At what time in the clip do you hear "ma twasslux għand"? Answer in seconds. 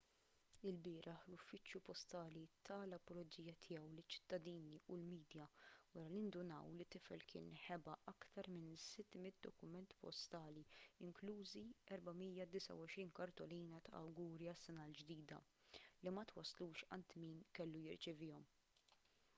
16.19-17.19